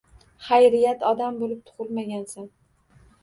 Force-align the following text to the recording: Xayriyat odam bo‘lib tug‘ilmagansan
Xayriyat 0.45 1.03
odam 1.09 1.37
bo‘lib 1.43 1.61
tug‘ilmagansan 1.69 2.49